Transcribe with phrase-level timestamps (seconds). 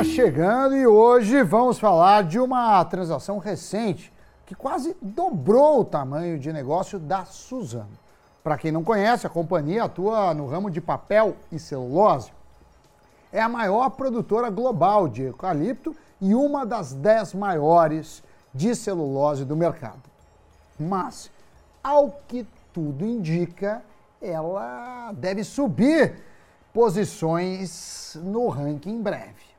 [0.00, 4.12] semana chegando e hoje vamos falar de uma transação recente
[4.46, 7.98] que quase dobrou o tamanho de negócio da Suzano.
[8.42, 12.32] Para quem não conhece, a companhia atua no ramo de papel e celulose.
[13.32, 18.22] É a maior produtora global de eucalipto e uma das dez maiores
[18.54, 20.02] de celulose do mercado.
[20.78, 21.30] Mas,
[21.82, 23.82] ao que tudo indica,
[24.20, 26.14] ela deve subir
[26.72, 29.49] posições no ranking em breve.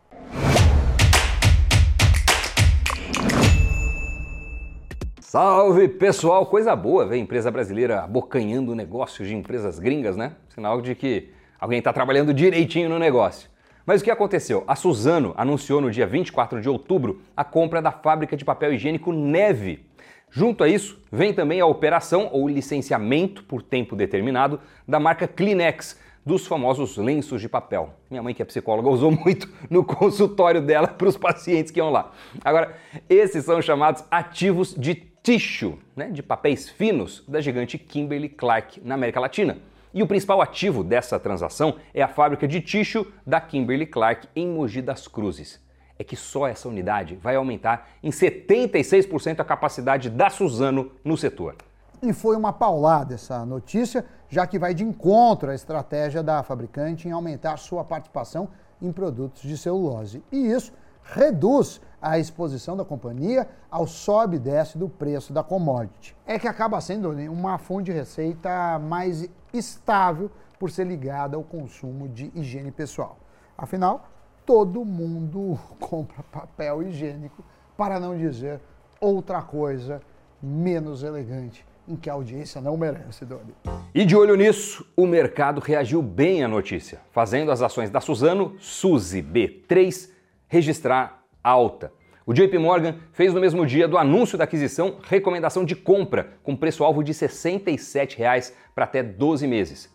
[5.31, 10.33] Salve pessoal, coisa boa ver empresa brasileira abocanhando negócios de empresas gringas, né?
[10.49, 13.49] Sinal de que alguém está trabalhando direitinho no negócio.
[13.85, 14.65] Mas o que aconteceu?
[14.67, 19.13] A Suzano anunciou no dia 24 de outubro a compra da fábrica de papel higiênico
[19.13, 19.85] Neve.
[20.29, 25.97] Junto a isso, vem também a operação ou licenciamento por tempo determinado da marca Kleenex,
[26.25, 27.93] dos famosos lenços de papel.
[28.09, 31.89] Minha mãe, que é psicóloga, usou muito no consultório dela para os pacientes que iam
[31.89, 32.11] lá.
[32.43, 32.75] Agora,
[33.09, 38.95] esses são chamados ativos de tissue, né, de papéis finos da gigante Kimberly Clark na
[38.95, 39.57] América Latina.
[39.93, 44.47] E o principal ativo dessa transação é a fábrica de tissue da Kimberly Clark em
[44.47, 45.59] Mogi das Cruzes.
[45.99, 51.55] É que só essa unidade vai aumentar em 76% a capacidade da Suzano no setor.
[52.01, 57.05] E foi uma paulada essa notícia, já que vai de encontro à estratégia da fabricante
[57.05, 58.47] em aumentar sua participação
[58.81, 60.23] em produtos de celulose.
[60.31, 60.71] E isso
[61.03, 66.15] reduz a exposição da companhia ao sobe e desce do preço da commodity.
[66.25, 71.43] É que acaba sendo né, uma fonte de receita mais estável por ser ligada ao
[71.43, 73.17] consumo de higiene pessoal.
[73.57, 74.07] Afinal,
[74.45, 77.43] todo mundo compra papel higiênico,
[77.75, 78.61] para não dizer
[79.01, 80.01] outra coisa
[80.41, 83.53] menos elegante em que a audiência não merece, Doni.
[83.93, 88.55] E de olho nisso, o mercado reagiu bem à notícia, fazendo as ações da Suzano,
[88.59, 90.09] Suzy B3,
[90.47, 91.91] registrar alta.
[92.25, 96.55] O JP Morgan fez no mesmo dia do anúncio da aquisição recomendação de compra com
[96.55, 99.89] preço-alvo de 67 reais para até 12 meses.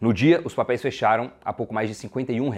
[0.00, 2.50] No dia, os papéis fecharam a pouco mais de R$ 51.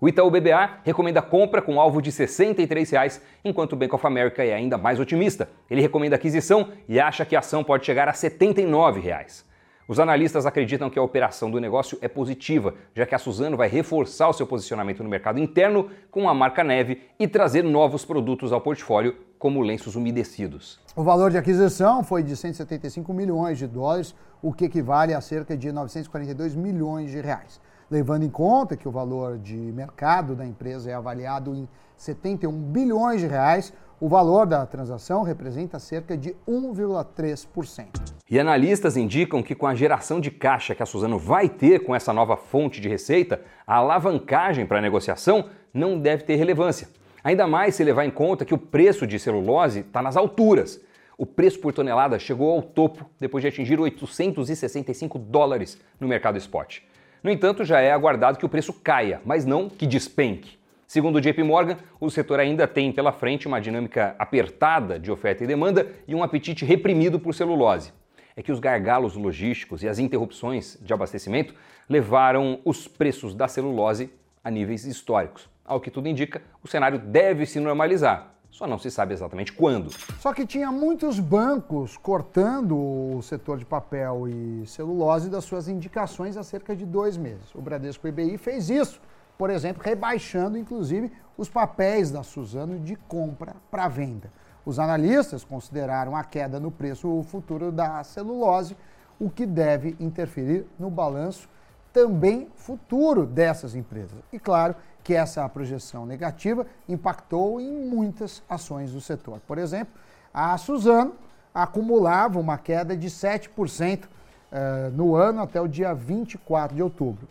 [0.00, 4.44] O Itaú BBA recomenda compra com alvo de 63 reais, enquanto o Bank of America
[4.44, 5.48] é ainda mais otimista.
[5.68, 9.44] Ele recomenda aquisição e acha que a ação pode chegar a 79 reais.
[9.88, 13.68] Os analistas acreditam que a operação do negócio é positiva, já que a Suzano vai
[13.68, 18.52] reforçar o seu posicionamento no mercado interno com a marca Neve e trazer novos produtos
[18.52, 20.78] ao portfólio, como lenços umedecidos.
[20.94, 25.56] O valor de aquisição foi de 175 milhões de dólares, o que equivale a cerca
[25.56, 27.60] de 942 milhões de reais.
[27.90, 31.66] Levando em conta que o valor de mercado da empresa é avaliado em
[31.96, 37.86] 71 bilhões de reais, o valor da transação representa cerca de 1,3%.
[38.30, 41.94] E analistas indicam que com a geração de caixa que a Suzano vai ter com
[41.94, 46.88] essa nova fonte de receita, a alavancagem para a negociação não deve ter relevância.
[47.24, 50.78] Ainda mais se levar em conta que o preço de celulose está nas alturas.
[51.16, 56.80] O preço por tonelada chegou ao topo depois de atingir 865 dólares no mercado spot.
[57.22, 60.58] No entanto, já é aguardado que o preço caia, mas não que despenque.
[60.86, 65.44] Segundo o JP Morgan, o setor ainda tem pela frente uma dinâmica apertada de oferta
[65.44, 67.92] e demanda e um apetite reprimido por celulose.
[68.34, 71.54] É que os gargalos logísticos e as interrupções de abastecimento
[71.88, 74.10] levaram os preços da celulose
[74.42, 75.48] a níveis históricos.
[75.64, 79.90] Ao que tudo indica, o cenário deve se normalizar, só não se sabe exatamente quando.
[80.18, 86.36] Só que tinha muitos bancos cortando o setor de papel e celulose das suas indicações
[86.36, 87.54] há cerca de dois meses.
[87.54, 89.00] O Bradesco IBI fez isso
[89.38, 94.32] por exemplo, rebaixando inclusive os papéis da Suzano de compra para venda.
[94.66, 98.76] Os analistas consideraram a queda no preço futuro da celulose,
[99.18, 101.48] o que deve interferir no balanço
[101.92, 104.18] também futuro dessas empresas.
[104.32, 104.74] E claro
[105.08, 109.40] que essa projeção negativa impactou em muitas ações do setor.
[109.46, 109.94] Por exemplo,
[110.34, 111.14] a Suzano
[111.54, 114.04] acumulava uma queda de 7%
[114.52, 117.26] eh, no ano até o dia 24 de outubro.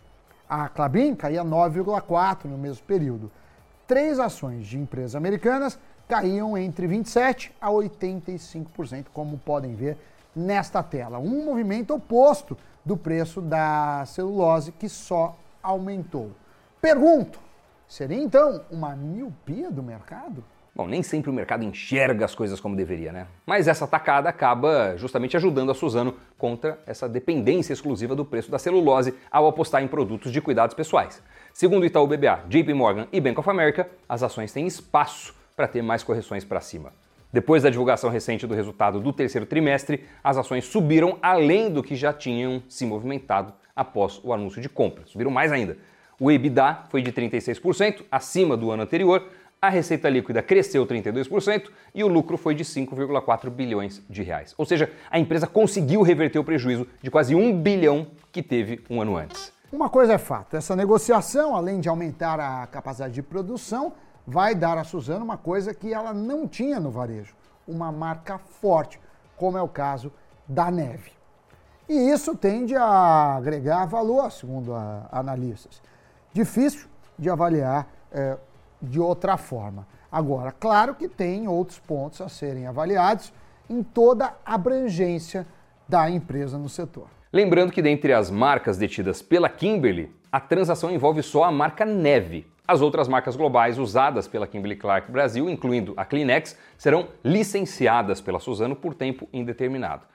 [0.50, 3.30] A Clabin caía 9,4% no mesmo período.
[3.86, 10.00] Três ações de empresas americanas caíam entre 27% a 85%, como podem ver
[10.36, 11.20] nesta tela.
[11.20, 16.32] Um movimento oposto do preço da celulose, que só aumentou.
[16.82, 17.46] Pergunto:
[17.88, 20.44] seria então uma miopia do mercado?
[20.76, 23.26] Bom, nem sempre o mercado enxerga as coisas como deveria, né?
[23.48, 28.60] Mas essa tacada acaba justamente ajudando a Suzano contra essa dependência exclusiva do preço da
[28.60, 31.20] celulose ao apostar em produtos de cuidados pessoais.
[31.52, 35.82] Segundo Itaú BBA, JP Morgan e Bank of America, as ações têm espaço para ter
[35.82, 36.94] mais correções para cima.
[37.34, 41.96] Depois da divulgação recente do resultado do terceiro trimestre, as ações subiram além do que
[41.96, 45.08] já tinham se movimentado após o anúncio de compra.
[45.08, 45.76] Subiram mais ainda.
[46.20, 49.30] O EBITDA foi de 36%, acima do ano anterior,
[49.60, 54.54] A receita líquida cresceu 32% e o lucro foi de 5,4 bilhões de reais.
[54.56, 59.02] Ou seja, a empresa conseguiu reverter o prejuízo de quase um bilhão que teve um
[59.02, 59.52] ano antes.
[59.72, 63.94] Uma coisa é fato, essa negociação, além de aumentar a capacidade de produção,
[64.28, 67.34] vai dar a Suzano uma coisa que ela não tinha no varejo,
[67.68, 69.00] uma marca forte,
[69.36, 70.14] como é o caso
[70.48, 71.12] da neve.
[71.90, 74.72] E isso tende a agregar valor, segundo
[75.12, 75.82] analistas.
[76.38, 76.88] Difícil
[77.18, 78.38] de avaliar é,
[78.80, 79.88] de outra forma.
[80.12, 83.34] Agora, claro que tem outros pontos a serem avaliados
[83.68, 85.48] em toda a abrangência
[85.90, 87.08] da empresa no setor.
[87.34, 92.46] Lembrando que dentre as marcas detidas pela Kimberly, a transação envolve só a marca Neve.
[92.68, 98.40] As outras marcas globais usadas pela Kimberly Clark Brasil, incluindo a Kleenex, serão licenciadas pela
[98.40, 100.06] Suzano por tempo indeterminado.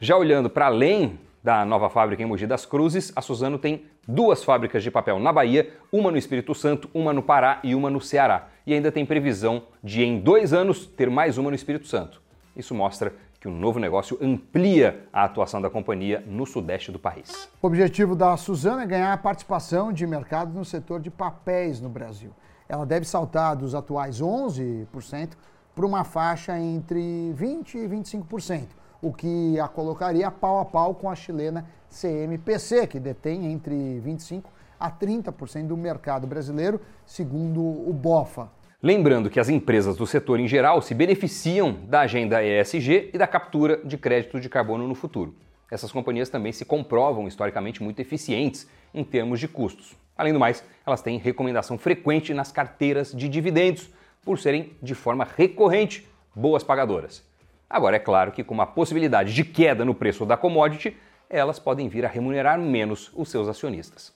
[0.00, 4.42] Já olhando para além da nova fábrica em Mogi das Cruzes, a Suzano tem duas
[4.42, 8.00] fábricas de papel na Bahia, uma no Espírito Santo, uma no Pará e uma no
[8.00, 8.48] Ceará.
[8.66, 12.20] E ainda tem previsão de, em dois anos, ter mais uma no Espírito Santo.
[12.56, 17.48] Isso mostra que o novo negócio amplia a atuação da companhia no sudeste do país.
[17.62, 21.88] O objetivo da Suzano é ganhar a participação de mercado no setor de papéis no
[21.88, 22.32] Brasil.
[22.68, 25.34] Ela deve saltar dos atuais 11%
[25.76, 28.64] para uma faixa entre 20% e 25%,
[29.00, 34.44] o que a colocaria pau a pau com a chilena CMPC, que detém entre 25%
[34.78, 38.50] a 30% do mercado brasileiro, segundo o BOFA.
[38.82, 43.26] Lembrando que as empresas do setor em geral se beneficiam da agenda ESG e da
[43.26, 45.34] captura de crédito de carbono no futuro.
[45.70, 49.96] Essas companhias também se comprovam historicamente muito eficientes em termos de custos.
[50.16, 53.90] Além do mais, elas têm recomendação frequente nas carteiras de dividendos,
[54.24, 57.24] por serem de forma recorrente boas pagadoras.
[57.68, 60.96] Agora, é claro que com uma possibilidade de queda no preço da commodity,
[61.28, 64.14] elas podem vir a remunerar menos os seus acionistas.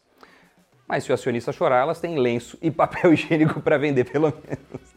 [0.86, 4.94] Mas se o acionista chorar, elas têm lenço e papel higiênico para vender, pelo menos.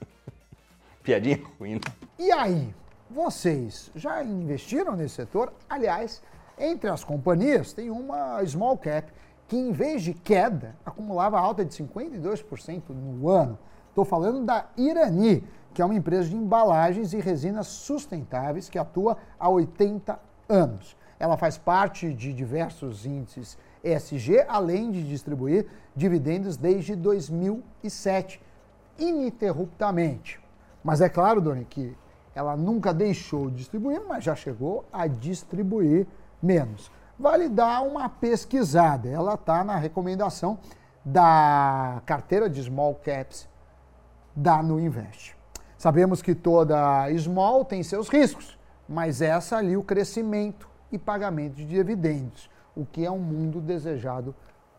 [1.03, 1.75] Piadinha ruim.
[1.75, 1.81] Né?
[2.17, 2.73] E aí,
[3.09, 5.53] vocês já investiram nesse setor?
[5.69, 6.21] Aliás,
[6.57, 9.11] entre as companhias tem uma small cap
[9.47, 13.59] que, em vez de queda, acumulava alta de 52% no ano.
[13.93, 19.19] Estou falando da Irani, que é uma empresa de embalagens e resinas sustentáveis que atua
[19.39, 20.17] há 80
[20.49, 20.97] anos.
[21.19, 28.41] Ela faz parte de diversos índices ESG, além de distribuir dividendos desde 2007,
[28.97, 30.41] ininterruptamente.
[30.83, 31.95] Mas é claro, Doni, que
[32.33, 36.07] ela nunca deixou de distribuir, mas já chegou a distribuir
[36.41, 36.91] menos.
[37.19, 39.07] Vale dar uma pesquisada.
[39.07, 40.57] Ela está na recomendação
[41.05, 43.52] da carteira de small caps
[44.35, 45.35] da No Invest.
[45.77, 48.57] Sabemos que toda small tem seus riscos,
[48.87, 54.35] mas essa ali o crescimento e pagamento de dividendos o que é um mundo desejado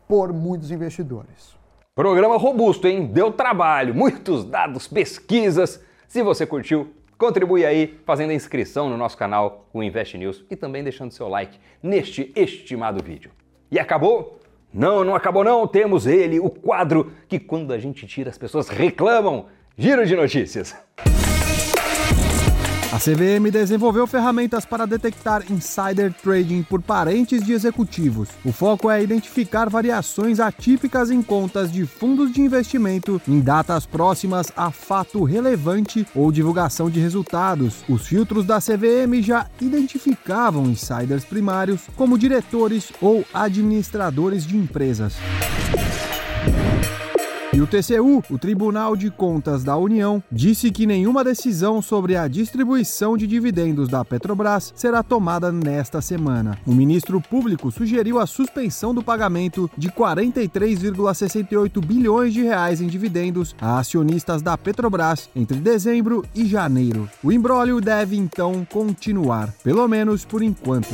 [0.07, 1.55] por muitos investidores.
[1.95, 3.07] Programa robusto, hein?
[3.07, 5.81] Deu trabalho, muitos dados, pesquisas.
[6.07, 10.55] Se você curtiu, contribui aí fazendo a inscrição no nosso canal, o Invest News, e
[10.55, 13.31] também deixando seu like neste estimado vídeo.
[13.71, 14.39] E acabou?
[14.75, 15.65] Não, não acabou não.
[15.65, 19.45] Temos ele, o quadro que quando a gente tira as pessoas reclamam.
[19.77, 20.75] Giro de notícias.
[22.95, 28.29] A CVM desenvolveu ferramentas para detectar insider trading por parentes de executivos.
[28.45, 34.49] O foco é identificar variações atípicas em contas de fundos de investimento em datas próximas
[34.55, 37.83] a fato relevante ou divulgação de resultados.
[37.89, 45.17] Os filtros da CVM já identificavam insiders primários como diretores ou administradores de empresas.
[47.55, 52.27] E o TCU, o Tribunal de Contas da União, disse que nenhuma decisão sobre a
[52.27, 56.57] distribuição de dividendos da Petrobras será tomada nesta semana.
[56.67, 63.55] O ministro público sugeriu a suspensão do pagamento de 43,68 bilhões de reais em dividendos
[63.61, 67.09] a acionistas da Petrobras entre dezembro e janeiro.
[67.23, 70.93] O imbróglio deve então continuar, pelo menos por enquanto.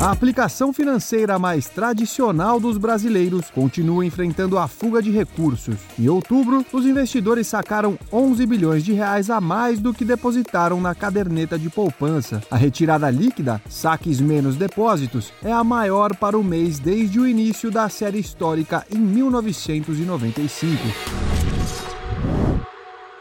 [0.00, 5.74] A aplicação financeira mais tradicional dos brasileiros continua enfrentando a fuga de recursos.
[5.98, 10.94] Em outubro, os investidores sacaram 11 bilhões de reais a mais do que depositaram na
[10.94, 12.40] caderneta de poupança.
[12.48, 17.68] A retirada líquida, saques menos depósitos, é a maior para o mês desde o início
[17.68, 20.80] da série histórica em 1995.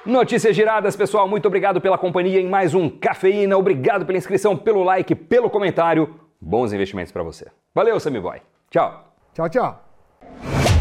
[0.06, 1.28] Notícias giradas, pessoal.
[1.28, 3.58] Muito obrigado pela companhia em mais um Cafeína.
[3.58, 7.48] Obrigado pela inscrição, pelo like, pelo comentário bons investimentos para você.
[7.74, 8.42] Valeu, Sammy Boy.
[8.70, 9.14] Tchau.
[9.34, 10.77] Tchau, tchau.